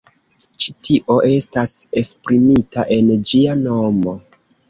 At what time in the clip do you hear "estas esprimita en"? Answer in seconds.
1.33-3.13